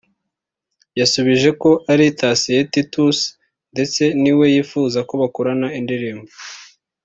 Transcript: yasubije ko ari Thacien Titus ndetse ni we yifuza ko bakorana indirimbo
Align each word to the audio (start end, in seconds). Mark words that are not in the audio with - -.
yasubije 0.99 1.49
ko 1.61 1.69
ari 1.91 2.05
Thacien 2.19 2.63
Titus 2.73 3.17
ndetse 3.73 4.03
ni 4.21 4.31
we 4.37 4.45
yifuza 4.55 4.99
ko 5.07 5.13
bakorana 5.21 5.67
indirimbo 5.79 6.31